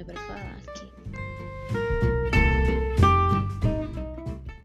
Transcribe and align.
Né, 0.00 0.04
para 0.04 0.18
falar 0.18 0.56
aqui. 0.66 1.09